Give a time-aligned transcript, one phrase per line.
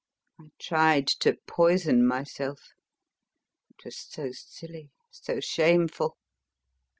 [0.39, 2.69] I tried to poison myself....
[3.69, 6.17] It was so silly, so shameful....